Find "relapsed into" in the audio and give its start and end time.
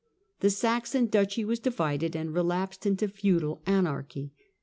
2.33-3.07